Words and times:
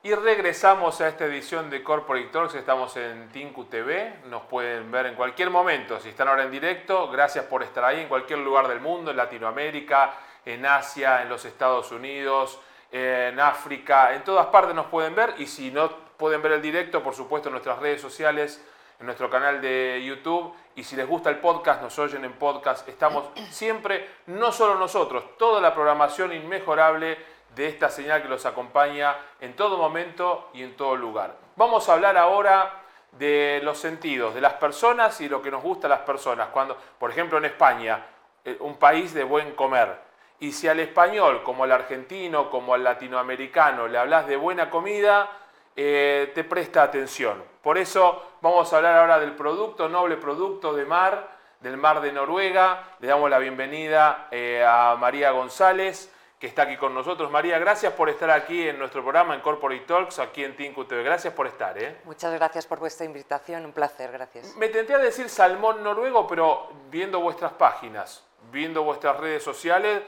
Y 0.00 0.14
regresamos 0.14 1.00
a 1.00 1.08
esta 1.08 1.24
edición 1.24 1.70
de 1.70 1.82
Corporate 1.82 2.28
Talks. 2.28 2.54
Estamos 2.54 2.96
en 2.96 3.30
Tinku 3.30 3.64
TV. 3.64 4.20
Nos 4.26 4.42
pueden 4.42 4.92
ver 4.92 5.06
en 5.06 5.16
cualquier 5.16 5.50
momento. 5.50 5.98
Si 5.98 6.10
están 6.10 6.28
ahora 6.28 6.44
en 6.44 6.52
directo, 6.52 7.10
gracias 7.10 7.46
por 7.46 7.64
estar 7.64 7.84
ahí 7.84 8.02
en 8.02 8.08
cualquier 8.08 8.38
lugar 8.38 8.68
del 8.68 8.80
mundo, 8.80 9.10
en 9.10 9.16
Latinoamérica, 9.16 10.14
en 10.44 10.64
Asia, 10.64 11.22
en 11.22 11.28
los 11.28 11.44
Estados 11.44 11.90
Unidos, 11.90 12.60
en 12.92 13.40
África. 13.40 14.14
En 14.14 14.22
todas 14.22 14.46
partes 14.46 14.72
nos 14.72 14.86
pueden 14.86 15.16
ver. 15.16 15.34
Y 15.38 15.48
si 15.48 15.72
no 15.72 15.90
pueden 16.16 16.42
ver 16.42 16.52
el 16.52 16.62
directo, 16.62 17.02
por 17.02 17.16
supuesto, 17.16 17.48
en 17.48 17.54
nuestras 17.54 17.80
redes 17.80 18.00
sociales, 18.00 18.64
en 19.00 19.06
nuestro 19.06 19.28
canal 19.28 19.60
de 19.60 20.00
YouTube. 20.06 20.54
Y 20.76 20.84
si 20.84 20.94
les 20.94 21.08
gusta 21.08 21.28
el 21.28 21.38
podcast, 21.38 21.82
nos 21.82 21.98
oyen 21.98 22.24
en 22.24 22.34
podcast. 22.34 22.88
Estamos 22.88 23.30
siempre, 23.50 24.08
no 24.26 24.52
solo 24.52 24.76
nosotros, 24.76 25.36
toda 25.36 25.60
la 25.60 25.74
programación 25.74 26.32
inmejorable 26.32 27.18
de 27.58 27.66
esta 27.66 27.90
señal 27.90 28.22
que 28.22 28.28
los 28.28 28.46
acompaña 28.46 29.16
en 29.40 29.56
todo 29.56 29.76
momento 29.76 30.48
y 30.54 30.62
en 30.62 30.76
todo 30.76 30.94
lugar. 30.94 31.34
Vamos 31.56 31.88
a 31.88 31.94
hablar 31.94 32.16
ahora 32.16 32.84
de 33.10 33.60
los 33.64 33.78
sentidos, 33.78 34.32
de 34.32 34.40
las 34.40 34.54
personas 34.54 35.20
y 35.20 35.28
lo 35.28 35.42
que 35.42 35.50
nos 35.50 35.60
gusta 35.60 35.88
a 35.88 35.90
las 35.90 36.00
personas. 36.00 36.50
Cuando, 36.52 36.76
por 37.00 37.10
ejemplo, 37.10 37.36
en 37.36 37.46
España, 37.46 38.06
eh, 38.44 38.56
un 38.60 38.76
país 38.76 39.12
de 39.12 39.24
buen 39.24 39.56
comer. 39.56 39.92
Y 40.38 40.52
si 40.52 40.68
al 40.68 40.78
español, 40.78 41.42
como 41.42 41.64
al 41.64 41.72
argentino, 41.72 42.48
como 42.48 42.74
al 42.74 42.84
latinoamericano, 42.84 43.88
le 43.88 43.98
hablas 43.98 44.28
de 44.28 44.36
buena 44.36 44.70
comida, 44.70 45.28
eh, 45.74 46.30
te 46.36 46.44
presta 46.44 46.84
atención. 46.84 47.42
Por 47.60 47.76
eso 47.76 48.34
vamos 48.40 48.72
a 48.72 48.76
hablar 48.76 48.98
ahora 48.98 49.18
del 49.18 49.32
producto, 49.32 49.88
noble 49.88 50.16
producto 50.16 50.74
de 50.74 50.84
mar, 50.84 51.28
del 51.58 51.76
mar 51.76 52.02
de 52.02 52.12
Noruega. 52.12 52.84
Le 53.00 53.08
damos 53.08 53.28
la 53.28 53.40
bienvenida 53.40 54.28
eh, 54.30 54.64
a 54.64 54.94
María 54.96 55.32
González 55.32 56.14
que 56.38 56.46
está 56.46 56.62
aquí 56.62 56.76
con 56.76 56.94
nosotros. 56.94 57.30
María, 57.30 57.58
gracias 57.58 57.92
por 57.92 58.08
estar 58.08 58.30
aquí 58.30 58.68
en 58.68 58.78
nuestro 58.78 59.02
programa 59.02 59.34
en 59.34 59.40
Corporate 59.40 59.84
Talks, 59.84 60.20
aquí 60.20 60.44
en 60.44 60.54
Tinku 60.54 60.84
TV. 60.84 61.02
Gracias 61.02 61.34
por 61.34 61.48
estar. 61.48 61.76
¿eh? 61.76 62.00
Muchas 62.04 62.32
gracias 62.32 62.66
por 62.66 62.78
vuestra 62.78 63.04
invitación, 63.04 63.64
un 63.64 63.72
placer, 63.72 64.12
gracias. 64.12 64.54
Me 64.56 64.68
tenté 64.68 64.94
a 64.94 64.98
decir 64.98 65.28
salmón 65.28 65.82
noruego, 65.82 66.26
pero 66.28 66.70
viendo 66.90 67.20
vuestras 67.20 67.52
páginas, 67.52 68.24
viendo 68.52 68.84
vuestras 68.84 69.16
redes 69.18 69.42
sociales, 69.42 70.02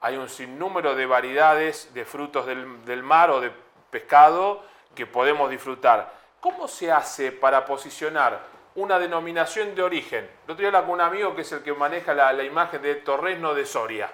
hay 0.00 0.16
un 0.16 0.28
sinnúmero 0.28 0.94
de 0.94 1.04
variedades 1.04 1.92
de 1.92 2.04
frutos 2.06 2.46
del, 2.46 2.84
del 2.86 3.02
mar 3.02 3.30
o 3.30 3.40
de 3.40 3.52
pescado 3.90 4.62
que 4.94 5.06
podemos 5.06 5.50
disfrutar. 5.50 6.12
¿Cómo 6.40 6.66
se 6.66 6.90
hace 6.90 7.30
para 7.30 7.64
posicionar 7.66 8.40
una 8.74 8.98
denominación 8.98 9.74
de 9.74 9.82
origen? 9.82 10.30
El 10.46 10.52
otro 10.52 10.56
día 10.56 10.68
hablaba 10.68 10.86
con 10.86 10.94
un 10.94 11.00
amigo 11.02 11.34
que 11.34 11.42
es 11.42 11.52
el 11.52 11.62
que 11.62 11.74
maneja 11.74 12.14
la, 12.14 12.32
la 12.32 12.42
imagen 12.42 12.80
de 12.80 12.94
Torresno 12.96 13.54
de 13.54 13.66
Soria 13.66 14.10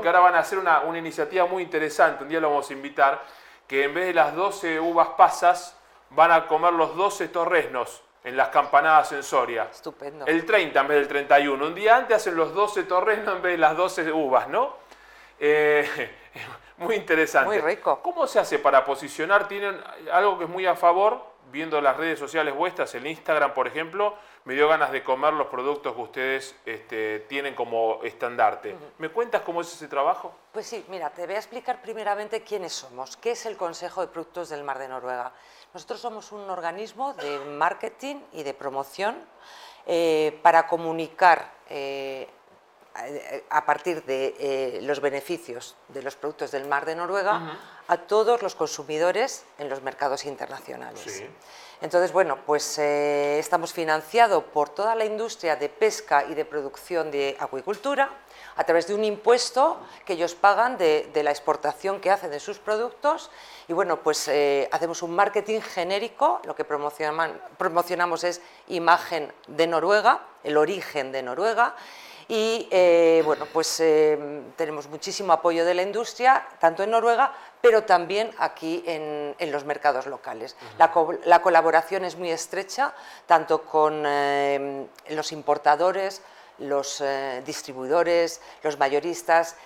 que 0.00 0.08
ahora 0.08 0.20
van 0.20 0.34
a 0.34 0.40
hacer 0.40 0.58
una, 0.58 0.82
iniciativa 0.96 1.46
muy 1.46 1.62
interesante, 1.62 2.24
un 2.24 2.28
día 2.28 2.40
lo 2.40 2.50
vamos 2.50 2.68
a 2.68 2.72
invitar, 2.72 3.22
que 3.66 3.84
en 3.84 3.94
vez 3.94 4.06
de 4.06 4.14
las 4.14 4.34
12 4.34 4.80
uvas 4.80 5.08
pasas, 5.16 5.76
van 6.10 6.32
a 6.32 6.46
comer 6.46 6.72
los 6.72 6.96
12 6.96 7.28
torresnos 7.28 8.02
en 8.24 8.36
las 8.36 8.48
campanadas 8.48 9.12
en 9.12 9.22
Soria. 9.22 9.68
Estupendo. 9.70 10.26
El 10.26 10.44
30 10.44 10.80
en 10.80 10.88
vez 10.88 10.98
del 10.98 11.08
31. 11.08 11.66
Un 11.66 11.74
día 11.74 11.96
antes 11.96 12.16
hacen 12.16 12.36
los 12.36 12.54
12 12.54 12.84
torresnos 12.84 13.36
en 13.36 13.42
vez 13.42 13.52
de 13.52 13.58
las 13.58 13.76
12 13.76 14.12
uvas, 14.12 14.48
¿no? 14.48 14.76
Eh, 15.38 15.88
muy 16.78 16.96
interesante. 16.96 17.48
Muy 17.48 17.60
rico. 17.60 18.00
¿Cómo 18.02 18.26
se 18.26 18.38
hace 18.38 18.58
para 18.58 18.84
posicionar? 18.84 19.48
Tienen 19.48 19.82
algo 20.12 20.38
que 20.38 20.44
es 20.44 20.50
muy 20.50 20.66
a 20.66 20.74
favor, 20.74 21.36
viendo 21.50 21.80
las 21.80 21.96
redes 21.96 22.18
sociales 22.18 22.54
vuestras, 22.54 22.94
el 22.94 23.06
Instagram, 23.06 23.54
por 23.54 23.66
ejemplo, 23.66 24.14
me 24.44 24.54
dio 24.54 24.68
ganas 24.68 24.92
de 24.92 25.02
comer 25.02 25.32
los 25.32 25.46
productos 25.48 25.94
que 25.94 26.00
ustedes 26.00 26.56
este, 26.64 27.20
tienen 27.20 27.54
como 27.54 28.00
estandarte. 28.02 28.76
¿Me 28.98 29.08
cuentas 29.08 29.42
cómo 29.42 29.60
es 29.60 29.72
ese 29.72 29.88
trabajo? 29.88 30.34
Pues 30.52 30.66
sí, 30.66 30.84
mira, 30.88 31.10
te 31.10 31.24
voy 31.26 31.34
a 31.34 31.38
explicar 31.38 31.80
primeramente 31.80 32.42
quiénes 32.42 32.72
somos, 32.72 33.16
qué 33.16 33.32
es 33.32 33.46
el 33.46 33.56
Consejo 33.56 34.00
de 34.00 34.08
Productos 34.08 34.48
del 34.48 34.64
Mar 34.64 34.78
de 34.78 34.88
Noruega. 34.88 35.32
Nosotros 35.72 36.00
somos 36.00 36.32
un 36.32 36.48
organismo 36.50 37.14
de 37.14 37.38
marketing 37.40 38.16
y 38.32 38.42
de 38.42 38.54
promoción 38.54 39.16
eh, 39.86 40.38
para 40.42 40.66
comunicar 40.66 41.52
eh, 41.68 42.28
a 43.50 43.66
partir 43.66 44.04
de 44.04 44.34
eh, 44.38 44.78
los 44.82 45.00
beneficios 45.00 45.76
de 45.88 46.02
los 46.02 46.16
productos 46.16 46.50
del 46.50 46.66
mar 46.66 46.86
de 46.86 46.94
Noruega 46.94 47.58
a 47.88 47.96
todos 47.98 48.42
los 48.42 48.54
consumidores 48.54 49.44
en 49.58 49.68
los 49.68 49.82
mercados 49.82 50.24
internacionales. 50.24 51.04
Sí. 51.06 51.26
Entonces, 51.82 52.10
bueno, 52.12 52.38
pues 52.46 52.78
eh, 52.78 53.38
estamos 53.38 53.72
financiados 53.72 54.42
por 54.44 54.70
toda 54.70 54.94
la 54.94 55.04
industria 55.04 55.56
de 55.56 55.68
pesca 55.68 56.24
y 56.24 56.34
de 56.34 56.44
producción 56.44 57.10
de 57.10 57.36
acuicultura 57.38 58.10
a 58.56 58.64
través 58.64 58.86
de 58.86 58.94
un 58.94 59.04
impuesto 59.04 59.78
que 60.06 60.14
ellos 60.14 60.34
pagan 60.34 60.78
de, 60.78 61.10
la 61.22 61.30
exportación 61.30 62.00
que 62.00 62.10
hacen 62.10 62.30
de 62.30 62.40
sus 62.40 62.58
productos 62.58 63.30
y 63.68 63.74
bueno, 63.74 64.02
pues 64.02 64.26
eh, 64.28 64.68
hacemos 64.72 65.02
un 65.02 65.14
marketing 65.14 65.60
genérico, 65.60 66.40
lo 66.44 66.54
que 66.54 66.64
promocionamos 66.64 68.24
es 68.24 68.40
imagen 68.68 69.32
de 69.46 69.66
Noruega, 69.66 70.22
el 70.44 70.56
origen 70.56 71.12
de 71.12 71.22
Noruega 71.22 71.74
y 72.28 72.68
eh, 72.70 73.22
bueno, 73.24 73.46
pues 73.52 73.76
tenemos 74.56 74.88
muchísimo 74.88 75.32
apoyo 75.32 75.64
de 75.64 75.74
la 75.74 75.82
industria, 75.82 76.46
tanto 76.58 76.82
en 76.82 76.90
Noruega 76.90 77.32
pero 77.66 77.82
también 77.82 78.30
aquí 78.38 78.84
en, 78.86 79.34
los 79.50 79.64
mercados 79.64 80.06
locales. 80.06 80.56
la, 80.78 81.42
colaboración 81.42 82.04
es 82.04 82.16
muy 82.16 82.30
estrecha, 82.30 82.94
tanto 83.26 83.62
con 83.62 84.04
eh, 84.06 84.86
los 85.10 85.32
importadores, 85.32 86.22
los 86.58 87.00
eh, 87.00 87.42
distribuidores, 87.44 88.40
los 88.62 88.78
mayoristas, 88.78 89.56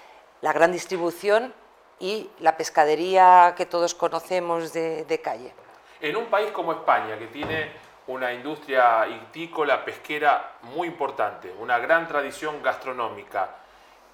la 0.40 0.54
gran 0.54 0.72
distribución 0.72 1.52
y 1.98 2.30
la 2.40 2.56
pescadería 2.56 3.52
que 3.54 3.66
todos 3.66 3.94
conocemos 3.94 4.72
de, 4.72 5.04
de 5.04 5.20
calle. 5.20 5.52
En 6.00 6.16
un 6.16 6.30
país 6.30 6.50
como 6.52 6.72
España, 6.72 7.18
que 7.18 7.26
tiene 7.26 7.70
una 8.10 8.32
industria 8.32 9.06
itícola, 9.06 9.84
pesquera 9.84 10.56
muy 10.62 10.88
importante, 10.88 11.54
una 11.58 11.78
gran 11.78 12.08
tradición 12.08 12.62
gastronómica, 12.62 13.56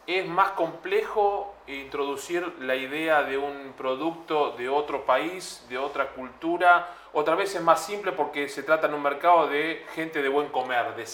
es 0.06 0.26
más 0.26 0.50
complejo 0.50 1.54
introducir 1.66 2.60
la 2.60 2.76
idea 2.76 3.22
de 3.24 3.36
un 3.38 3.74
producto 3.76 4.52
de 4.52 4.68
otro 4.68 5.04
país, 5.04 5.64
de 5.68 5.78
otra 5.78 6.10
cultura. 6.10 6.88
Otra 7.12 7.34
vez 7.34 7.56
es 7.56 7.62
más 7.62 7.84
simple 7.84 8.12
porque 8.12 8.48
se 8.48 8.62
trata 8.62 8.86
en 8.86 8.94
un 8.94 9.02
mercado 9.02 9.48
de 9.48 9.84
gente 9.94 10.22
de 10.22 10.28
buen 10.28 10.48
comer, 10.50 10.94
de, 10.94 11.06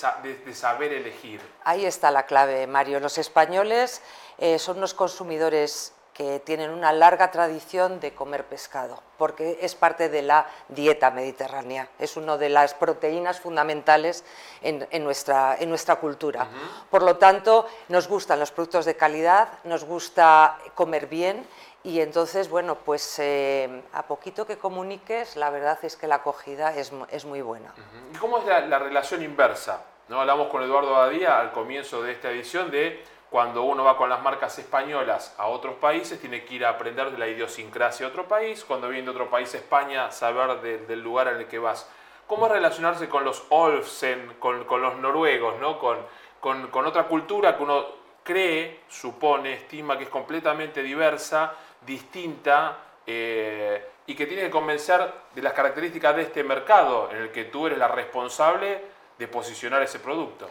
saber 0.55 0.93
elegir. 0.93 1.41
Ahí 1.65 1.87
está 1.87 2.11
la 2.11 2.27
clave, 2.27 2.67
Mario. 2.67 3.01
Los 3.01 3.17
españoles 3.17 4.03
eh, 4.37 4.59
son 4.59 4.77
unos 4.77 4.93
consumidores 4.93 5.95
que 6.15 6.41
tienen 6.41 6.71
una 6.71 6.93
larga 6.93 7.31
tradición 7.31 8.01
de 8.01 8.15
comer 8.15 8.45
pescado, 8.45 9.03
porque 9.17 9.59
es 9.63 9.75
parte 9.75 10.09
de 10.09 10.23
la 10.23 10.47
dieta 10.69 11.11
mediterránea, 11.11 11.89
es 11.99 12.17
una 12.17 12.37
de 12.37 12.49
las 12.49 12.75
proteínas 12.75 13.41
fundamentales 13.41 14.25
en, 14.61 14.87
nuestra, 15.05 15.57
en 15.59 15.69
nuestra, 15.69 15.97
cultura. 15.97 16.47
Por 16.91 17.03
lo 17.03 17.17
tanto, 17.17 17.67
nos 17.89 18.09
gustan 18.09 18.41
los 18.41 18.51
productos 18.51 18.85
de 18.85 18.97
calidad, 18.97 19.49
nos 19.65 19.85
gusta 19.85 20.59
comer 20.75 21.07
bien 21.07 21.47
y 21.85 22.01
entonces, 22.01 22.49
bueno, 22.49 22.77
pues 22.77 23.19
eh, 23.19 23.83
a 23.93 24.05
poquito 24.05 24.47
que 24.47 24.57
comuniques, 24.57 25.37
la 25.37 25.51
verdad 25.51 25.79
es 25.83 25.97
que 25.97 26.07
la 26.07 26.17
acogida 26.17 26.75
es, 26.77 26.93
es 27.11 27.25
muy 27.25 27.41
buena. 27.41 27.75
¿Y 28.13 28.17
cómo 28.19 28.39
es 28.39 28.45
la, 28.45 28.61
la 28.61 28.79
relación 28.79 29.23
inversa? 29.23 29.83
¿No? 30.09 30.21
Hablamos 30.21 30.49
con 30.49 30.63
Eduardo 30.63 30.93
Badía 30.93 31.41
al 31.41 31.53
comienzo 31.53 32.03
de 32.03 32.13
esta 32.13 32.31
edición 32.31 32.71
de 32.71 33.03
cuando 33.33 33.63
uno 33.63 33.83
va 33.83 33.97
con 33.97 34.11
las 34.11 34.23
marcas 34.23 34.59
españolas 34.59 35.35
a 35.39 35.47
otros 35.47 35.77
países, 35.77 36.21
tiene 36.21 36.45
que 36.45 36.57
ir 36.57 36.67
a 36.67 36.69
aprender 36.69 37.11
de 37.11 37.17
la 37.17 37.27
idiosincrasia 37.27 38.05
de 38.05 38.13
otro 38.13 38.29
país. 38.29 38.63
Cuando 38.63 38.91
viene 38.91 39.07
de 39.07 39.11
otro 39.11 39.31
país, 39.31 39.55
España, 39.55 40.11
saber 40.11 40.61
del 40.61 41.01
lugar 41.03 41.29
en 41.29 41.37
el 41.39 41.47
que 41.47 41.59
vas. 41.59 41.89
¿Cómo 42.27 42.47
relacionarse 42.47 43.09
con 43.09 43.25
los 43.25 43.43
Olfsen, 43.49 44.35
con, 44.39 44.67
los 44.69 44.97
noruegos, 44.99 45.59
¿no? 45.61 45.79
con, 45.79 45.97
con, 46.41 46.87
otra 46.87 47.05
cultura 47.05 47.57
que 47.57 47.63
uno 47.63 47.87
cree, 48.23 48.81
supone, 48.91 49.55
estima 49.55 49.97
que 49.97 50.05
es 50.05 50.11
completamente 50.11 50.83
diversa, 50.83 51.55
distinta 51.87 52.81
eh, 53.07 53.83
y 54.05 54.15
que 54.15 54.27
tiene 54.27 54.43
que 54.43 54.51
convencer 54.51 55.11
de 55.35 55.41
las 55.41 55.55
características 55.55 56.17
de 56.17 56.23
este 56.23 56.45
mercado 56.45 57.09
en 57.11 57.17
el 57.17 57.33
que 57.33 57.45
tú 57.47 57.67
eres 57.67 57.79
la 57.79 57.89
responsable 57.89 58.83
de 59.19 59.27
posicionar 59.27 59.81
ese 59.81 60.01
producto? 60.01 60.51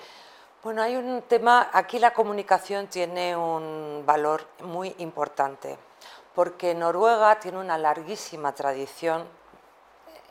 Bueno, 0.63 0.83
hay 0.83 0.95
un 0.95 1.23
tema, 1.23 1.71
aquí 1.73 1.97
la 1.97 2.13
comunicación 2.13 2.85
tiene 2.85 3.35
un 3.35 4.03
valor 4.05 4.45
muy 4.63 4.93
importante, 4.99 5.75
porque 6.35 6.75
Noruega 6.75 7.39
tiene 7.39 7.57
una 7.57 7.79
larguísima 7.79 8.53
tradición 8.53 9.25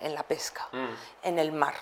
en 0.01 0.15
la 0.15 0.23
pesca, 0.23 0.69
mm. 0.71 0.89
en 1.25 1.39
el 1.41 1.51
mar. 1.51 1.75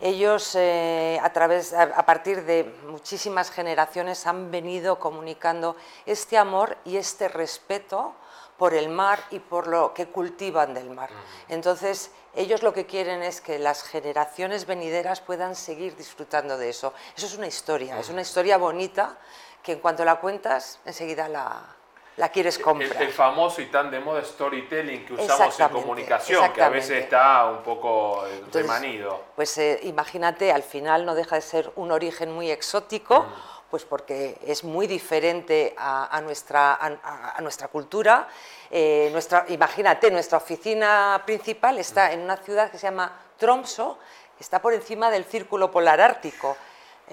Ellos 0.00 0.54
eh, 0.54 1.20
a, 1.22 1.30
través, 1.30 1.74
a, 1.74 2.06
partir 2.06 2.42
de 2.46 2.74
muchísimas 2.86 3.50
generaciones 3.50 4.26
han 4.26 4.50
venido 4.50 4.98
comunicando 4.98 5.76
este 6.06 6.38
amor 6.38 6.78
y 6.86 6.96
este 6.96 7.28
respeto 7.28 8.14
por 8.60 8.74
el 8.74 8.90
mar 8.90 9.18
y 9.30 9.38
por 9.38 9.68
lo 9.68 9.94
que 9.94 10.08
cultivan 10.08 10.74
del 10.74 10.90
mar. 10.90 11.08
Entonces, 11.48 12.10
ellos 12.36 12.62
lo 12.62 12.74
que 12.74 12.84
quieren 12.84 13.22
es 13.22 13.40
que 13.40 13.58
las 13.58 13.82
generaciones 13.82 14.66
venideras 14.66 15.22
puedan 15.22 15.56
seguir 15.56 15.96
disfrutando 15.96 16.58
de 16.58 16.68
eso. 16.68 16.92
Eso 17.16 17.24
es 17.24 17.38
una 17.38 17.46
historia, 17.46 17.98
es 17.98 18.10
una 18.10 18.20
historia 18.20 18.58
bonita 18.58 19.16
que 19.62 19.72
en 19.72 19.78
cuanto 19.78 20.04
la 20.04 20.16
cuentas, 20.16 20.78
enseguida 20.84 21.26
la, 21.26 21.74
la 22.18 22.28
quieres 22.28 22.58
comprar. 22.58 23.02
El, 23.02 23.08
famoso 23.08 23.62
y 23.62 23.66
tan 23.66 23.90
de 23.90 23.98
moda 23.98 24.22
storytelling 24.22 25.06
que 25.06 25.14
usamos 25.14 25.58
en 25.58 25.68
comunicación, 25.70 26.52
que 26.52 26.62
a 26.62 26.68
veces 26.68 27.04
está 27.04 27.46
un 27.46 27.62
poco 27.62 28.22
remanido. 28.52 29.22
Pues 29.36 29.56
eh, 29.56 29.80
imagínate, 29.84 30.52
al 30.52 30.64
final 30.64 31.06
no 31.06 31.14
deja 31.14 31.36
de 31.36 31.42
ser 31.42 31.72
un 31.76 31.90
origen 31.92 32.30
muy 32.30 32.50
exótico. 32.50 33.22
Mm. 33.22 33.59
Pues 33.70 33.84
porque 33.84 34.36
es 34.44 34.64
muy 34.64 34.88
diferente 34.88 35.74
a, 35.78 36.20
nuestra, 36.24 36.74
a, 36.74 37.40
nuestra 37.40 37.68
cultura. 37.68 38.26
Eh, 38.68 39.10
nuestra, 39.12 39.44
imagínate, 39.48 40.10
nuestra 40.10 40.38
oficina 40.38 41.22
principal 41.24 41.78
está 41.78 42.12
en 42.12 42.20
una 42.20 42.36
ciudad 42.36 42.70
que 42.70 42.78
se 42.78 42.88
llama 42.88 43.16
Tromso, 43.38 43.98
está 44.40 44.60
por 44.60 44.74
encima 44.74 45.10
del 45.10 45.24
círculo 45.24 45.70
polar 45.70 46.00
ártico. 46.00 46.56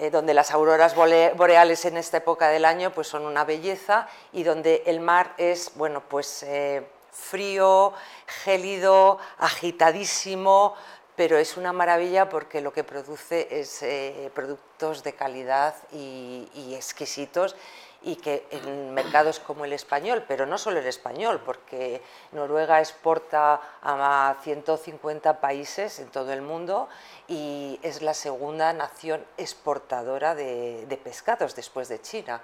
Eh, 0.00 0.10
donde 0.10 0.32
las 0.32 0.52
auroras 0.52 0.94
boreales 0.94 1.84
en 1.84 1.96
esta 1.96 2.18
época 2.18 2.50
del 2.50 2.64
año 2.64 2.92
pues 2.92 3.08
son 3.08 3.26
una 3.26 3.42
belleza 3.42 4.06
y 4.32 4.44
donde 4.44 4.84
el 4.86 5.00
mar 5.00 5.34
es 5.38 5.72
bueno, 5.74 6.04
pues, 6.08 6.44
eh, 6.44 6.86
frío, 7.10 7.92
gélido, 8.44 9.18
agitadísimo, 9.38 10.76
pero 11.18 11.36
es 11.36 11.56
una 11.56 11.72
maravilla 11.72 12.28
porque 12.28 12.60
lo 12.60 12.72
que 12.72 12.84
produce 12.84 13.48
es 13.50 13.82
eh, 13.82 14.30
productos 14.32 15.02
de 15.02 15.14
calidad 15.14 15.74
y, 15.90 16.48
y 16.54 16.76
exquisitos 16.76 17.56
y 18.02 18.16
que 18.16 18.46
en 18.50 18.94
mercados 18.94 19.40
como 19.40 19.64
el 19.64 19.72
español, 19.72 20.24
pero 20.28 20.46
no 20.46 20.56
solo 20.58 20.78
el 20.78 20.86
español, 20.86 21.42
porque 21.44 22.00
Noruega 22.32 22.78
exporta 22.78 23.60
a 23.82 24.36
150 24.42 25.40
países 25.40 25.98
en 25.98 26.08
todo 26.08 26.32
el 26.32 26.42
mundo 26.42 26.88
y 27.26 27.80
es 27.82 28.00
la 28.00 28.14
segunda 28.14 28.72
nación 28.72 29.24
exportadora 29.36 30.36
de, 30.36 31.00
pescados 31.02 31.56
después 31.56 31.88
de 31.88 32.00
China. 32.00 32.40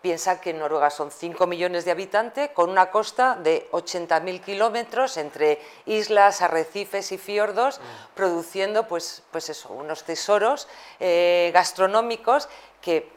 Piensa 0.00 0.40
que 0.40 0.50
en 0.50 0.58
Noruega 0.58 0.88
son 0.88 1.10
5 1.10 1.46
millones 1.46 1.84
de 1.84 1.90
habitantes 1.90 2.50
con 2.50 2.70
una 2.70 2.90
costa 2.90 3.36
de 3.36 3.68
80.000 3.70 4.40
kilómetros 4.40 5.18
entre 5.18 5.60
islas, 5.84 6.40
arrecifes 6.40 7.12
y 7.12 7.18
fiordos, 7.18 7.80
produciendo 8.14 8.88
pues, 8.88 9.22
pues 9.30 9.50
eso, 9.50 9.70
unos 9.72 10.04
tesoros 10.04 10.68
eh, 11.00 11.50
gastronómicos 11.52 12.48
que 12.80 13.10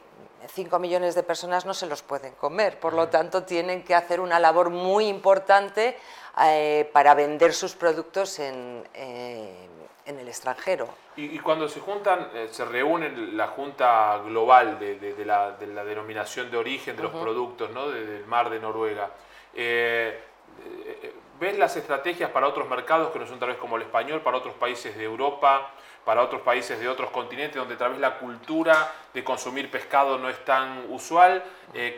5 0.54 0.78
millones 0.80 1.16
de 1.16 1.24
personas 1.24 1.66
no 1.66 1.74
se 1.74 1.86
los 1.86 2.02
pueden 2.02 2.34
comer, 2.34 2.80
por 2.80 2.94
lo 2.94 3.08
tanto 3.08 3.44
tienen 3.44 3.84
que 3.84 3.96
hacer 3.96 4.20
una 4.20 4.40
labor 4.40 4.70
muy 4.70 5.08
importante 5.08 5.98
eh, 6.44 6.90
para 6.92 7.14
vender 7.14 7.54
sus 7.54 7.76
productos 7.76 8.40
en, 8.40 8.86
eh, 8.94 9.70
en 10.06 10.20
el 10.20 10.28
extranjero. 10.28 10.90
Y, 11.16 11.38
cuando 11.40 11.70
se 11.70 11.80
juntan, 11.80 12.30
eh, 12.34 12.48
se 12.52 12.66
reúnen 12.66 13.38
la 13.38 13.48
Junta 13.48 14.20
Global 14.26 14.80
de, 14.80 15.26
la, 15.26 15.52
denominación 15.52 16.50
de 16.50 16.58
origen 16.58 16.96
de 16.96 17.04
los 17.04 17.12
productos 17.12 17.70
¿no? 17.72 17.90
del 17.90 18.26
mar 18.26 18.50
de 18.50 18.60
Noruega, 18.60 19.12
¿ves 19.54 21.58
las 21.58 21.76
estrategias 21.76 22.32
para 22.32 22.48
otros 22.48 22.68
mercados 22.68 23.12
que 23.12 23.20
no 23.20 23.28
son 23.28 23.40
tal 23.40 23.50
vez 23.50 23.58
como 23.58 23.78
el 23.78 23.84
español, 23.84 24.22
para 24.22 24.38
otros 24.38 24.56
países 24.56 24.98
de 24.98 25.04
Europa? 25.04 25.72
para 26.06 26.22
otros 26.22 26.42
países 26.42 26.80
de 26.80 26.88
otros 26.88 27.10
continentes 27.12 27.56
donde 27.56 27.76
tal 27.76 27.92
vez 27.92 28.00
la 28.00 28.18
cultura 28.18 28.92
de 29.14 29.24
consumir 29.24 29.72
pescado 29.72 30.18
no 30.18 30.30
es 30.30 30.44
tan 30.44 30.86
usual. 30.90 31.44
Eh, 31.74 31.96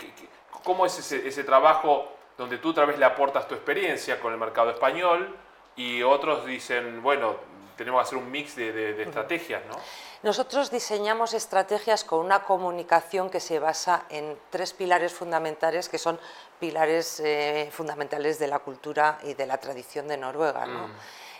¿Cómo 0.63 0.85
es 0.85 1.11
ese, 1.11 1.43
trabajo 1.43 2.11
donde 2.37 2.57
tú 2.57 2.73
tal 2.73 2.87
vez 2.87 2.97
le 2.97 3.05
aportas 3.05 3.47
tu 3.47 3.55
experiencia 3.55 4.19
con 4.19 4.33
el 4.33 4.39
mercado 4.39 4.71
español 4.71 5.35
y 5.75 6.01
otros 6.01 6.45
dicen, 6.45 7.01
bueno, 7.01 7.35
tenemos 7.77 8.01
que 8.01 8.07
hacer 8.07 8.17
un 8.17 8.31
mix 8.31 8.55
de, 8.55 9.01
estrategias, 9.01 9.63
¿no? 9.65 9.75
Nosotros 10.23 10.71
diseñamos 10.71 11.33
estrategias 11.33 12.03
con 12.03 12.25
una 12.25 12.43
comunicación 12.43 13.29
que 13.29 13.39
se 13.39 13.59
basa 13.59 14.05
en 14.09 14.37
tres 14.49 14.73
pilares 14.73 15.13
fundamentales 15.13 15.87
que 15.87 15.99
son 15.99 16.19
pilares 16.59 17.19
eh, 17.19 17.69
fundamentales 17.71 18.39
de 18.39 18.47
la 18.47 18.59
cultura 18.59 19.19
y 19.23 19.35
de 19.35 19.45
la 19.45 19.57
tradición 19.59 20.07
de 20.07 20.17
Noruega. 20.17 20.65
¿no? 20.65 20.87
Mm. 20.87 20.91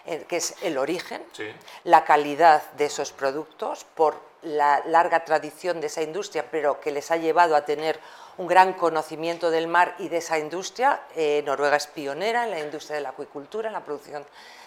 Eh, 0.08 0.26
que 0.28 0.38
es 0.38 0.56
el 0.62 0.78
origen, 0.78 1.26
la 1.84 2.04
calidad 2.04 2.62
de 2.74 2.86
esos 2.86 3.12
productos, 3.12 3.86
por 3.96 4.22
la 4.44 4.84
larga 4.86 5.26
tradición 5.26 5.82
de 5.82 5.88
esa 5.88 6.04
industria, 6.04 6.46
pero 6.52 6.80
que 6.80 6.92
les 6.92 7.10
ha 7.10 7.18
llevado 7.18 7.56
a 7.56 7.66
tener 7.66 8.00
un 8.38 8.46
gran 8.46 8.74
conocimiento 8.74 9.50
del 9.50 9.66
mar 9.66 9.96
y 9.98 10.10
de 10.10 10.18
esa 10.18 10.38
industria. 10.38 11.02
Eh, 11.16 11.42
Noruega 11.44 11.78
es 11.78 11.88
pionera 11.88 12.44
en 12.44 12.52
la 12.52 12.60
industria 12.60 12.98
de 12.98 13.02
la 13.02 13.10
acuicultura, 13.10 13.70
en 13.70 13.74
la 13.74 13.84
producción 13.84 14.24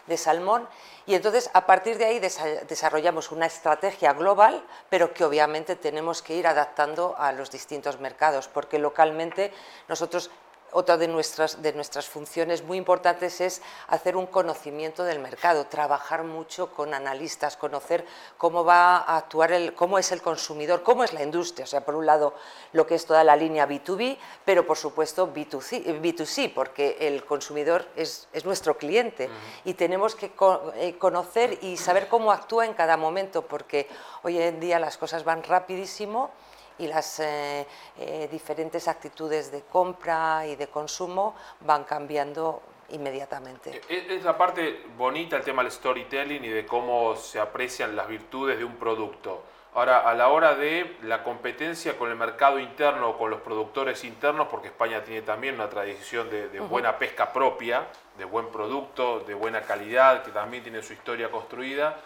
de 0.09 0.17
salmón, 0.17 0.69
y 1.07 1.15
entonces 1.15 1.51
a 1.55 1.67
partir 1.67 1.99
de 1.99 2.07
ahí 2.07 2.19
desarrollamos 2.19 3.31
una 3.31 3.47
estrategia 3.47 4.13
global, 4.13 4.65
pero 4.91 5.15
que 5.15 5.25
obviamente 5.25 5.77
tenemos 5.77 6.23
que 6.23 6.35
ir 6.35 6.47
adaptando 6.47 7.15
a 7.17 7.33
los 7.33 7.51
distintos 7.51 8.01
mercados, 8.01 8.49
porque 8.49 8.79
localmente 8.79 9.53
nosotros 9.89 10.31
otra 10.73 10.97
de 10.97 11.09
nuestras, 11.09 11.63
de 11.63 11.73
nuestras 11.73 12.07
funciones 12.09 12.63
muy 12.63 12.79
importantes 12.79 13.41
es 13.41 13.63
hacer 13.89 14.17
un 14.17 14.27
conocimiento 14.27 15.05
del 15.05 15.19
mercado, 15.19 15.67
trabajar 15.67 16.25
mucho 16.25 16.73
con 16.73 16.95
analistas, 16.95 17.57
conocer 17.57 18.05
cómo 18.37 18.65
va 18.65 18.99
a 18.99 19.17
actuar, 19.17 19.53
el, 19.53 19.75
cómo 19.75 19.99
es 19.99 20.13
el 20.13 20.21
consumidor, 20.21 20.83
cómo 20.83 21.05
es 21.05 21.13
la 21.13 21.23
industria. 21.23 21.65
O 21.65 21.69
sea, 21.69 21.85
por 21.85 21.95
un 21.95 22.07
lado, 22.07 22.35
lo 22.73 22.87
que 22.87 22.95
es 22.95 23.07
toda 23.07 23.25
la 23.25 23.37
línea 23.37 23.67
B2B, 23.67 24.19
pero 24.45 24.67
por 24.67 24.77
supuesto 24.77 25.33
B2C, 25.33 26.01
B2C 26.01 26.53
porque 26.53 26.97
el 27.01 27.25
consumidor 27.25 27.87
es, 27.97 28.29
es 28.33 28.45
nuestro 28.45 28.77
cliente 28.77 29.31
y 29.65 29.75
tenemos 29.75 30.15
que 30.15 30.33
eh, 30.77 30.99
conocer 30.99 31.59
y 31.63 31.77
saber 31.77 32.09
cómo 32.09 32.33
actúa 32.33 32.67
en 32.67 32.75
cada 32.75 32.97
momento, 32.97 33.43
porque 33.43 33.89
hoy 34.23 34.41
en 34.41 34.61
día 34.61 34.79
las 34.79 34.99
cosas 34.99 35.25
van 35.25 35.43
rapidísimo 35.43 36.31
y 36.79 36.87
las 36.87 37.21
eh, 37.21 37.67
eh, 37.99 38.29
diferentes 38.31 38.89
actitudes 38.89 39.51
de 39.51 39.63
compra 39.63 40.47
y 40.47 40.57
de 40.57 40.69
consumo 40.69 41.35
van 41.61 41.85
cambiando 41.85 42.63
inmediatamente. 42.91 43.83
E-, 43.89 44.17
es 44.17 44.25
la 44.25 44.37
parte 44.37 44.85
bonita 44.97 45.37
el 45.37 45.43
tema 45.43 45.63
del 45.63 45.73
storytelling 45.73 46.45
y 46.45 46.49
de 46.49 46.67
cómo 46.67 47.17
se 47.17 47.41
aprecian 47.41 47.95
las 47.97 48.09
virtudes 48.09 48.59
de 48.59 48.65
un 48.65 48.77
producto. 48.77 49.43
Ahora, 49.75 49.99
a 50.09 50.15
la 50.15 50.29
hora 50.29 50.55
de 50.55 50.97
la 51.03 51.23
competencia 51.23 51.97
con 51.97 52.11
el 52.11 52.17
mercado 52.17 52.59
interno 52.59 53.11
o 53.11 53.19
con 53.19 53.31
los 53.31 53.41
productores 53.43 54.03
internos, 54.03 54.49
porque 54.51 54.69
España 54.69 55.05
tiene 55.05 55.23
también 55.23 55.55
una 55.55 55.69
tradición 55.69 56.29
de, 56.31 56.59
buena 56.61 56.99
pesca 56.99 57.33
propia, 57.33 57.87
de 58.17 58.25
buen 58.25 58.49
producto, 58.49 59.21
de 59.21 59.35
buena 59.35 59.61
calidad, 59.61 60.25
que 60.25 60.33
también 60.33 60.63
tiene 60.63 60.83
su 60.83 60.95
historia 60.95 61.31
construida, 61.31 61.97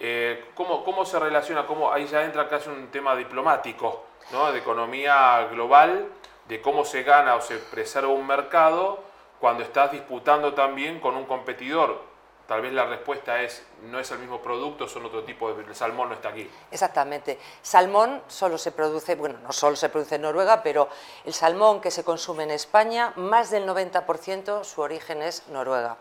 eh, 0.00 0.46
¿cómo, 0.54 0.84
¿cómo, 0.84 1.04
se 1.04 1.18
relaciona? 1.18 1.66
¿Cómo, 1.66 1.92
ahí 1.92 2.06
ya 2.06 2.24
entra 2.24 2.48
casi 2.48 2.68
un 2.68 2.88
tema 2.88 3.14
diplomático 3.16 4.04
de 4.52 4.58
economía 4.58 5.46
global, 5.50 6.08
de 6.48 6.60
cómo 6.60 6.84
se 6.84 7.02
gana 7.02 7.36
o 7.36 7.40
se 7.40 7.56
preserva 7.58 8.08
un 8.08 8.26
mercado 8.26 8.98
cuando 9.38 9.62
estás 9.62 9.92
disputando 9.92 10.54
también 10.54 11.00
con 11.00 11.14
un 11.16 11.24
competidor. 11.24 12.14
Tal 12.46 12.60
vez 12.60 12.72
la 12.72 12.84
respuesta 12.84 13.40
es, 13.42 13.64
no 13.84 13.98
es 13.98 14.10
el 14.10 14.18
mismo 14.18 14.42
producto, 14.42 14.86
son 14.86 15.06
otro 15.06 15.22
tipo 15.24 15.52
de... 15.52 15.64
El 15.64 15.74
salmón 15.74 16.08
no 16.08 16.14
está 16.14 16.28
aquí. 16.28 16.50
Exactamente. 16.70 17.38
Salmón 17.62 18.22
solo 18.26 18.58
se 18.58 18.72
produce, 18.72 19.14
bueno, 19.14 19.38
no 19.42 19.52
solo 19.52 19.76
se 19.76 19.88
produce 19.88 20.16
en 20.16 20.22
Noruega, 20.22 20.62
pero 20.62 20.88
el 21.24 21.32
salmón 21.32 21.80
que 21.80 21.90
se 21.90 22.04
consume 22.04 22.42
en 22.42 22.50
España, 22.50 23.14
más 23.16 23.50
del 23.50 23.66
90% 23.66 24.62
su 24.64 24.80
origen 24.82 25.22
es 25.22 25.48
Noruega. 25.48 25.96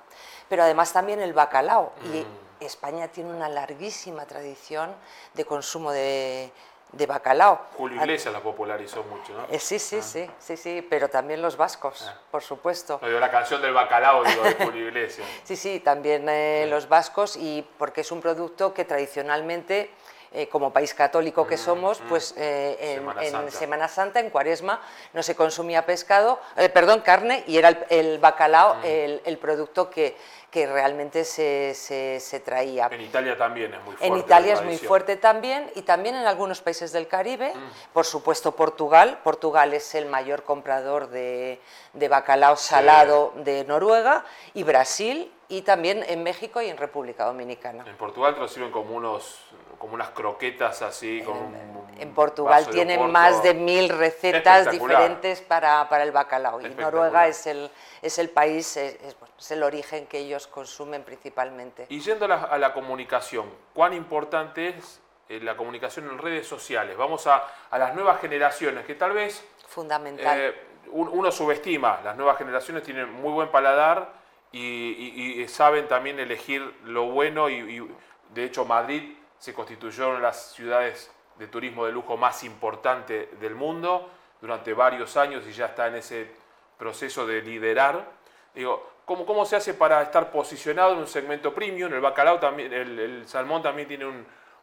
Pero 0.49 0.63
además 0.63 0.91
también 0.91 1.21
el 1.21 1.31
bacalao. 1.31 1.93
Y 2.13 2.21
mm. 2.21 2.42
España 2.63 3.07
tiene 3.07 3.31
una 3.31 3.49
larguísima 3.49 4.25
tradición 4.25 4.93
de 5.33 5.45
consumo 5.45 5.91
de, 5.91 6.51
de 6.93 7.05
bacalao. 7.05 7.59
Julio 7.75 7.99
Iglesias 8.01 8.33
la 8.33 8.39
popularizó 8.39 9.03
mucho, 9.03 9.33
¿no? 9.33 9.45
Eh, 9.49 9.59
sí, 9.59 9.79
sí, 9.79 9.97
ah. 9.99 10.03
sí, 10.03 10.29
sí, 10.39 10.57
sí, 10.57 10.87
pero 10.87 11.09
también 11.09 11.41
los 11.41 11.57
vascos, 11.57 12.05
ah. 12.07 12.19
por 12.31 12.41
supuesto. 12.41 12.99
la 13.01 13.31
canción 13.31 13.61
del 13.61 13.73
bacalao, 13.73 14.23
digo, 14.23 14.43
de 14.43 14.53
Julio 14.53 14.87
Iglesias. 14.87 15.27
sí, 15.43 15.55
sí, 15.55 15.79
también 15.79 16.27
eh, 16.29 16.65
los 16.69 16.87
vascos, 16.87 17.35
y 17.35 17.67
porque 17.77 18.01
es 18.01 18.11
un 18.11 18.21
producto 18.21 18.73
que 18.73 18.85
tradicionalmente... 18.85 19.91
Eh, 20.35 20.49
como 20.49 20.73
país 20.73 20.95
católico 20.95 21.45
que 21.45 21.55
mm, 21.55 21.59
somos, 21.59 22.01
mm. 22.01 22.07
pues 22.09 22.33
en, 22.37 23.51
Semana 23.51 23.87
Santa, 23.87 24.19
en 24.19 24.31
Cuaresma, 24.31 24.81
no 25.13 25.21
se 25.21 25.35
consumía 25.35 25.85
pescado, 25.85 26.39
perdón, 26.73 27.01
carne, 27.01 27.43
y 27.45 27.57
era 27.57 27.69
el, 27.89 28.17
bacalao 28.17 28.75
mm. 28.75 28.79
el, 29.25 29.37
producto 29.37 29.91
que, 29.91 30.17
que 30.53 30.67
realmente 30.67 31.25
se, 31.25 31.73
se, 31.73 32.39
traía. 32.39 32.87
En 32.91 33.01
Italia 33.01 33.35
también 33.35 33.73
es 33.73 33.81
muy 33.83 33.95
fuerte. 33.95 34.07
En 34.07 34.17
Italia 34.17 34.53
es 34.53 34.63
muy 34.63 34.77
fuerte 34.77 35.17
también 35.17 35.71
y 35.75 35.81
también 35.81 36.15
en 36.15 36.27
algunos 36.27 36.61
países 36.61 36.91
del 36.91 37.07
Caribe. 37.07 37.53
Mm. 37.55 37.93
Por 37.93 38.05
supuesto 38.05 38.51
Portugal. 38.51 39.19
Portugal 39.23 39.73
es 39.73 39.95
el 39.95 40.05
mayor 40.05 40.43
comprador 40.43 41.09
de, 41.09 41.59
de 41.93 42.07
bacalao 42.07 42.55
salado 42.55 43.33
de 43.37 43.65
Noruega 43.65 44.25
y 44.53 44.61
Brasil 44.61 45.31
y 45.47 45.63
también 45.63 46.03
en 46.07 46.21
México 46.21 46.61
y 46.61 46.69
en 46.69 46.77
República 46.77 47.25
Dominicana. 47.25 47.83
En 47.87 47.97
Portugal 47.97 48.35
te 48.35 48.41
lo 48.41 48.47
sirven 48.47 48.71
como 48.71 48.95
unos 48.95 49.39
como 49.83 49.95
unas 49.95 50.11
croquetas 50.11 50.81
así. 50.81 51.21
Con 51.23 51.53
en, 51.99 52.13
Portugal 52.13 52.69
tienen 52.69 53.11
más 53.11 53.43
de 53.43 53.53
mil 53.53 53.89
recetas 53.89 54.71
diferentes 54.71 55.41
para, 55.41 55.89
para, 55.89 56.03
el 56.03 56.13
bacalao 56.13 56.61
y 56.61 56.69
Noruega 56.69 57.27
es 57.27 57.45
el, 57.47 57.69
es 58.01 58.17
el 58.17 58.29
país, 58.29 58.77
es, 58.77 59.51
el 59.51 59.61
origen 59.61 60.07
que 60.07 60.19
ellos 60.19 60.47
consumen 60.47 61.03
principalmente. 61.03 61.87
Y 61.89 61.99
yendo 61.99 62.23
a 62.33 62.57
la, 62.57 62.73
comunicación, 62.73 63.51
¿cuán 63.73 63.91
importante 63.91 64.69
es 64.69 65.01
eh, 65.27 65.41
la 65.41 65.57
comunicación 65.57 66.09
en 66.09 66.17
redes 66.17 66.47
sociales? 66.47 66.95
Vamos 66.95 67.27
a, 67.27 67.43
a 67.69 67.77
las 67.77 67.93
nuevas 67.93 68.21
generaciones 68.21 68.85
que 68.85 68.95
tal 68.95 69.11
vez... 69.11 69.45
Fundamental. 69.67 70.39
Eh, 70.39 70.55
uno 70.91 71.29
subestima, 71.29 71.99
las 72.05 72.15
nuevas 72.15 72.37
generaciones 72.37 72.83
tienen 72.83 73.11
muy 73.11 73.33
buen 73.33 73.49
paladar 73.49 74.13
y, 74.53 75.45
saben 75.49 75.89
también 75.89 76.21
elegir 76.21 76.61
lo 76.85 77.07
bueno 77.07 77.49
y, 77.49 77.85
de 78.33 78.45
hecho 78.45 78.63
Madrid 78.63 79.17
se 79.43 79.53
constituyó 79.53 80.15
en 80.15 80.21
las 80.21 80.53
ciudades 80.53 81.11
de 81.37 81.47
turismo 81.49 81.85
de 81.85 81.91
lujo 81.91 82.15
más 82.15 82.45
importante 82.45 83.31
del 83.41 83.55
mundo 83.55 84.09
durante 84.39 84.73
varios 84.73 85.17
años 85.17 85.43
y 85.45 85.51
ya 85.51 85.65
está 85.65 85.87
en 85.87 85.95
ese 85.95 86.31
proceso 86.77 87.27
de 87.27 87.41
liderar. 87.41 88.09
Digo, 88.55 88.89
¿cómo, 89.03 89.43
se 89.43 89.57
hace 89.57 89.73
para 89.73 90.01
estar 90.01 90.31
posicionado 90.31 90.93
en 90.93 90.99
un 90.99 91.07
segmento 91.07 91.53
premium? 91.53 91.93
El 91.93 91.99
bacalao 91.99 92.39
también, 92.39 92.71
el, 92.71 93.27
salmón 93.27 93.61
también 93.61 93.85
tiene 93.85 94.05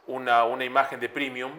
una, 0.07 0.45
una, 0.45 0.65
imagen 0.65 0.99
de 0.99 1.11
premium, 1.11 1.53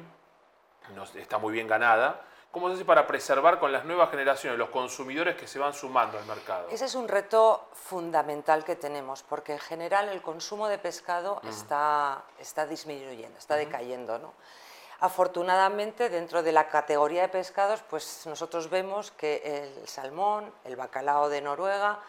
está 1.13 1.37
muy 1.37 1.53
bien 1.53 1.67
ganada. 1.67 2.21
¿Cómo 2.51 2.67
se 2.67 2.75
hace 2.75 2.85
para 2.85 3.07
preservar 3.07 3.59
con 3.59 3.71
las 3.71 3.85
nuevas 3.85 4.11
generaciones, 4.11 4.59
los 4.59 4.69
consumidores 4.69 5.37
que 5.37 5.47
se 5.47 5.57
van 5.57 5.73
sumando 5.73 6.17
al 6.17 6.25
mercado? 6.25 6.67
Ese 6.69 6.83
es 6.83 6.95
un 6.95 7.07
reto 7.07 7.69
fundamental 7.71 8.65
que 8.65 8.75
tenemos, 8.75 9.23
porque 9.23 9.53
en 9.53 9.59
general 9.59 10.09
el 10.09 10.21
consumo 10.21 10.67
de 10.67 10.77
pescado 10.77 11.41
está, 11.47 12.25
está 12.39 12.67
disminuyendo, 12.67 13.39
está 13.39 13.55
decayendo. 13.55 14.19
¿no? 14.19 14.33
Afortunadamente, 14.99 16.09
dentro 16.09 16.43
de 16.43 16.51
la 16.51 16.67
categoría 16.67 17.21
de 17.21 17.29
pescados, 17.29 17.83
pues 17.89 18.25
nosotros 18.25 18.69
vemos 18.69 19.11
que 19.11 19.41
el 19.79 19.87
salmón, 19.87 20.53
el 20.65 20.75
bacalao 20.75 21.29
de 21.29 21.41
Noruega, 21.41 21.99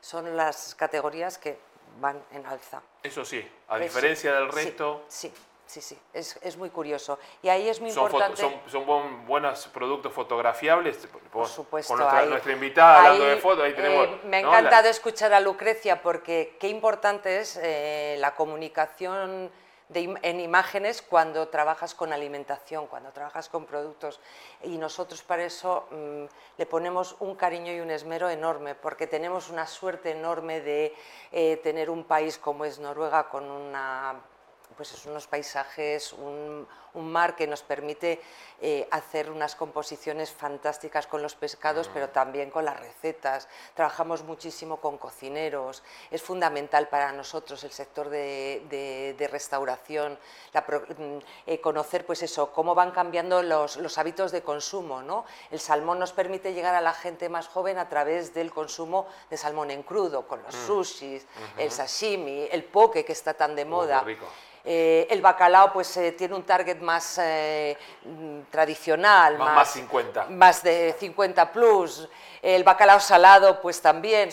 son 0.00 0.34
las 0.34 0.74
categorías 0.76 1.36
que 1.36 1.58
van 2.00 2.22
en 2.32 2.46
alza. 2.46 2.80
Eso 3.02 3.22
sí, 3.26 3.46
a 3.68 3.76
diferencia 3.76 4.32
del 4.32 4.50
resto... 4.50 5.04
sí 5.08 5.28
sí, 5.28 5.32
sí, 5.70 5.98
es, 6.12 6.36
es, 6.42 6.56
muy 6.56 6.70
curioso. 6.70 7.18
Y 7.42 7.48
ahí 7.48 7.68
es 7.68 7.80
muy 7.80 7.90
importante... 7.90 8.40
Son, 8.40 8.52
son 8.66 9.26
buenos 9.26 9.68
productos 9.68 10.12
fotografiables. 10.12 11.08
Por 11.30 11.46
supuesto. 11.46 11.94
Con 11.94 12.00
nuestra, 12.00 12.26
nuestra 12.26 12.52
invitada 12.52 12.98
hablando 12.98 13.26
de 13.26 13.36
fotos, 13.36 13.64
ahí 13.64 13.74
tenemos... 13.74 14.06
Eh, 14.08 14.20
me 14.24 14.38
ha 14.38 14.40
encantado 14.40 14.88
escuchar 14.88 15.32
a 15.32 15.38
Lucrecia 15.38 16.02
porque 16.02 16.56
qué 16.58 16.68
importante 16.68 17.38
es 17.38 17.58
eh, 17.62 18.16
la 18.18 18.34
comunicación 18.34 19.50
de, 19.90 20.18
en 20.22 20.40
imágenes 20.40 21.02
cuando 21.02 21.48
trabajas 21.48 21.94
con 21.94 22.12
alimentación, 22.12 22.86
cuando 22.86 23.12
trabajas 23.12 23.48
con 23.48 23.66
productos. 23.66 24.20
Y 24.62 24.78
nosotros 24.78 25.22
para 25.22 25.44
eso 25.44 25.86
mm, 25.90 26.24
le 26.56 26.66
ponemos 26.66 27.16
un 27.20 27.34
cariño 27.34 27.72
y 27.72 27.80
un 27.80 27.90
esmero 27.90 28.30
enorme, 28.30 28.74
porque 28.74 29.06
tenemos 29.06 29.50
una 29.50 29.66
suerte 29.66 30.12
enorme 30.12 30.60
de 30.60 30.94
eh, 31.32 31.58
tener 31.58 31.90
un 31.90 32.04
país 32.04 32.38
como 32.38 32.64
es 32.64 32.78
Noruega 32.78 33.28
con 33.28 33.50
una 33.50 34.20
pues 34.76 34.92
unos 35.06 35.26
paisajes, 35.26 36.12
un, 36.12 36.66
mar 36.94 37.36
que 37.36 37.46
nos 37.46 37.62
permite 37.62 38.20
eh, 38.62 38.86
hacer 38.90 39.30
unas 39.30 39.54
composiciones 39.54 40.30
fantásticas 40.30 41.06
con 41.06 41.22
los 41.22 41.34
pescados, 41.34 41.88
pero 41.92 42.10
también 42.10 42.50
con 42.50 42.64
las 42.64 42.78
recetas. 42.78 43.48
Trabajamos 43.74 44.22
muchísimo 44.24 44.78
con 44.78 44.98
cocineros. 44.98 45.82
Es 46.10 46.22
fundamental 46.22 46.88
para 46.88 47.12
nosotros 47.12 47.64
el 47.64 47.70
sector 47.70 48.10
de, 48.10 49.28
restauración, 49.30 50.18
mm, 50.52 51.18
eh, 51.46 51.60
conocer 51.60 52.04
pues 52.04 52.22
eso, 52.22 52.52
cómo 52.52 52.74
van 52.74 52.90
cambiando 52.90 53.42
los, 53.42 53.98
hábitos 53.98 54.30
de 54.30 54.42
consumo. 54.42 55.02
¿no? 55.02 55.24
El 55.50 55.60
salmón 55.60 55.98
nos 55.98 56.12
permite 56.12 56.52
llegar 56.52 56.74
a 56.74 56.80
la 56.80 56.92
gente 56.92 57.28
más 57.28 57.48
joven 57.48 57.78
a 57.78 57.88
través 57.88 58.34
del 58.34 58.52
consumo 58.52 59.06
de 59.30 59.36
salmón 59.36 59.70
en 59.70 59.82
crudo, 59.82 60.28
con 60.28 60.42
los 60.42 60.54
mm. 60.54 60.66
sushis, 60.66 61.26
el 61.56 61.70
sashimi, 61.70 62.48
el 62.50 62.64
poke 62.64 63.04
que 63.04 63.12
está 63.12 63.32
tan 63.34 63.56
de 63.56 63.64
moda. 63.64 64.04
Eh, 64.64 65.06
el 65.08 65.22
bacalao 65.22 65.72
pues 65.72 65.96
eh, 65.96 66.12
tiene 66.12 66.34
un 66.34 66.42
target 66.42 66.79
más 66.80 67.18
eh, 67.18 67.76
tradicional, 68.50 69.38
más, 69.38 69.72
50. 69.72 70.26
más 70.26 70.62
de 70.62 70.94
50 70.98 71.52
plus. 71.52 72.08
El 72.42 72.64
bacalao 72.64 73.00
salado 73.00 73.60
pues 73.60 73.80
también. 73.80 74.30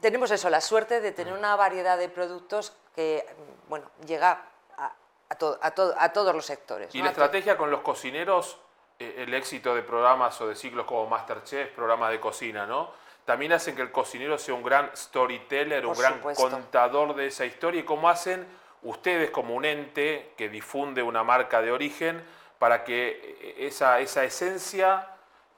tenemos 0.00 0.30
eso, 0.30 0.50
la 0.50 0.60
suerte 0.60 1.00
de 1.00 1.12
tener 1.12 1.32
una 1.32 1.56
variedad 1.56 1.96
de 1.96 2.08
productos 2.08 2.72
que 2.94 3.26
bueno, 3.68 3.90
llega 4.06 4.42
a, 4.76 4.92
a, 5.28 6.10
todos 6.12 6.34
los 6.34 6.44
sectores. 6.44 6.94
¿Y 6.94 7.02
la 7.02 7.10
estrategia 7.10 7.56
con 7.56 7.70
los 7.70 7.80
cocineros, 7.80 8.58
el 8.98 9.32
éxito 9.34 9.74
de 9.74 9.82
programas 9.82 10.40
o 10.40 10.48
de 10.48 10.54
ciclos 10.54 10.86
como 10.86 11.06
Masterchef, 11.06 11.70
programas 11.72 12.10
de 12.10 12.20
cocina, 12.20 12.66
¿no? 12.66 13.02
también 13.24 13.52
hacen 13.52 13.76
que 13.76 13.82
el 13.82 13.92
cocinero 13.92 14.38
sea 14.38 14.54
un 14.54 14.62
gran 14.62 14.90
storyteller, 14.96 15.86
un 15.86 15.96
gran 15.96 16.20
contador 16.20 17.14
de 17.14 17.26
esa 17.26 17.44
historia 17.44 17.80
y 17.80 17.84
cómo 17.84 18.08
hacen 18.08 18.46
ustedes 18.82 19.30
como 19.30 19.54
un 19.54 19.64
ente 19.64 20.32
que 20.36 20.48
difunde 20.48 21.02
una 21.02 21.22
marca 21.22 21.62
de 21.62 21.72
origen 21.72 22.22
para 22.58 22.84
que 22.84 23.54
esa, 23.58 24.00
esa 24.00 24.24
esencia 24.24 25.08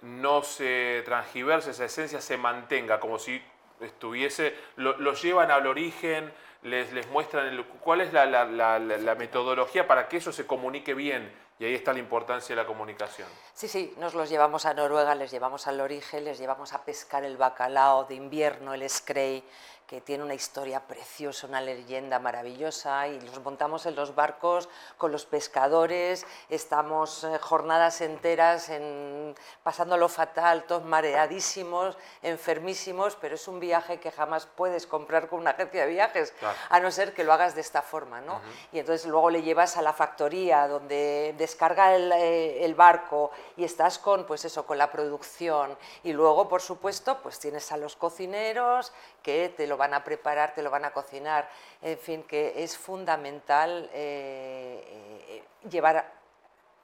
no 0.03 0.43
se 0.43 1.03
transgiverse, 1.05 1.71
esa 1.71 1.87
esencia 1.87 2.21
se 2.21 2.37
mantenga 2.37 3.01
como 3.01 3.19
si 3.19 3.43
estuviese, 3.81 4.55
lo, 4.77 5.13
llevan 5.15 5.51
al 5.51 5.67
origen, 5.67 6.33
les, 6.63 6.93
les 6.93 7.07
muestran 7.09 7.63
cuál 7.81 8.01
es 8.01 8.13
la, 8.13 8.27
la 8.27 9.15
metodología 9.17 9.87
para 9.87 10.09
que 10.09 10.19
eso 10.19 10.33
se 10.33 10.47
comunique 10.47 10.95
bien 10.95 11.31
y 11.59 11.65
ahí 11.65 11.75
está 11.75 11.93
la 11.93 12.01
importancia 12.01 12.55
de 12.55 12.63
la 12.63 12.67
comunicación. 12.67 13.29
Sí, 13.53 13.69
sí, 13.69 13.95
nos 13.99 14.15
los 14.15 14.29
llevamos 14.29 14.67
a 14.67 14.75
Noruega, 14.75 15.15
les 15.15 15.31
llevamos 15.31 15.67
al 15.67 15.81
origen, 15.81 16.25
les 16.25 16.39
llevamos 16.39 16.73
a 16.73 16.85
pescar 16.85 17.25
el 17.25 17.37
bacalao 17.37 18.05
de 18.05 18.17
invierno, 18.17 18.75
el 18.75 18.89
scray, 18.89 19.45
que 19.87 20.01
tiene 20.01 20.25
una 20.25 20.35
historia 20.35 20.81
preciosa, 20.81 21.47
una 21.47 21.61
leyenda 21.61 22.19
maravillosa 22.19 23.07
y 23.07 23.21
los 23.21 23.43
montamos 23.43 23.85
en 23.85 23.95
los 23.95 24.15
barcos 24.15 24.69
con 24.97 25.13
los 25.13 25.27
pescadores, 25.27 26.27
estamos 26.49 27.25
eh, 27.25 27.39
jornadas 27.39 28.01
enteras 28.01 28.71
en, 28.71 29.35
pasándolo 29.63 30.09
fatal, 30.09 30.65
todos 30.65 30.85
mareadísimos, 30.85 31.99
enfermísimos, 32.23 33.17
pero 33.21 33.35
es 33.35 33.47
un 33.47 33.61
viaje 33.61 34.01
que 34.01 34.11
jamás 34.11 34.47
puedes 34.47 34.87
comprar 34.87 35.29
con 35.29 35.41
una 35.41 35.51
agencia 35.51 35.85
de 35.85 35.93
viajes, 35.93 36.33
a 36.71 36.81
no 36.81 36.91
ser 36.91 37.13
que 37.13 37.23
lo 37.23 37.33
hagas 37.33 37.55
de 37.55 37.61
esta 37.61 37.83
forma, 37.83 38.21
¿no? 38.23 38.41
Y 38.73 38.79
entonces 38.79 39.07
luego 39.07 39.29
le 39.29 39.43
llevas 39.43 39.77
a 39.77 39.83
la 39.83 39.93
factoría 39.93 40.67
donde 40.67 41.35
descarga 41.45 41.95
el, 41.95 42.11
eh, 42.13 42.65
el, 42.65 42.75
barco 42.75 43.31
y 43.57 43.65
estás 43.65 43.99
con, 43.99 44.25
pues 44.25 44.45
eso, 44.45 44.67
con 44.67 44.79
la 44.79 44.91
producción 44.91 45.77
y 46.03 46.13
luego, 46.13 46.49
por 46.49 46.61
supuesto, 46.61 47.21
pues 47.23 47.39
tienes 47.39 47.71
a 47.73 47.77
los 47.77 47.97
cocineros 47.97 48.93
que 49.23 49.53
te 49.57 49.67
lo 49.67 49.77
van 49.77 49.95
a 49.95 50.03
preparar, 50.03 50.55
te 50.55 50.63
lo 50.63 50.71
van 50.71 50.85
a 50.85 50.93
cocinar, 50.93 51.49
en 51.83 51.99
fin, 51.99 52.23
que 52.23 52.63
es 52.65 52.77
fundamental 52.77 53.91
eh, 53.93 55.43
llevar 55.71 56.25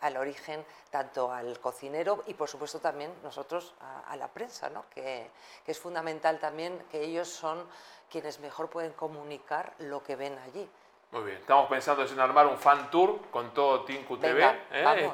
al 0.00 0.17
origen 0.17 0.64
tanto 0.90 1.33
al 1.33 1.59
cocinero 1.61 2.25
y 2.26 2.35
por 2.35 2.49
supuesto 2.49 2.81
también 2.81 3.12
nosotros 3.23 3.75
a, 4.07 4.17
la 4.17 4.29
prensa, 4.29 4.69
¿no? 4.71 4.85
que, 4.90 5.31
es 5.67 5.79
fundamental 5.79 6.38
también 6.40 6.79
que 6.90 7.02
ellos 7.02 7.29
son 7.29 7.64
quienes 8.11 8.40
mejor 8.40 8.69
pueden 8.71 8.93
comunicar 8.93 9.73
lo 9.79 10.02
que 10.02 10.17
ven 10.17 10.37
allí. 10.38 10.69
Muy 11.12 11.23
bien, 11.23 11.38
estamos 11.38 11.69
pensando 11.69 12.05
en 12.05 12.21
armar 12.21 12.47
un 12.47 12.57
fan 12.57 12.90
tour 12.90 13.19
con 13.31 13.52
todo 13.52 13.85
Tinku 13.85 14.17
TV. 14.19 14.45
¿eh? 14.71 15.12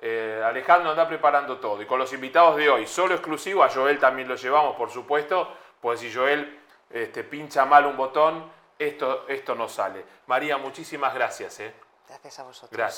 Este, 0.00 0.42
Alejandro 0.42 0.90
anda 0.90 1.06
preparando 1.06 1.58
todo 1.58 1.82
y 1.82 1.86
con 1.86 1.98
los 1.98 2.12
invitados 2.12 2.56
de 2.56 2.70
hoy, 2.70 2.86
solo 2.86 3.14
exclusivo, 3.14 3.62
a 3.62 3.68
Joel 3.68 3.98
también 3.98 4.26
lo 4.26 4.36
llevamos 4.36 4.74
por 4.76 4.90
supuesto, 4.90 5.52
pues 5.80 6.00
si 6.00 6.12
Joel 6.12 6.58
este, 6.90 7.24
pincha 7.24 7.66
mal 7.66 7.84
un 7.84 7.96
botón, 7.96 8.50
esto, 8.78 9.26
esto 9.28 9.54
no 9.54 9.68
sale. 9.68 10.04
María, 10.26 10.56
muchísimas 10.56 11.12
gracias. 11.12 11.60
¿eh? 11.60 11.74
Gracias 12.08 12.38
a 12.38 12.44
vosotros. 12.44 12.70
Gracias. 12.70 12.96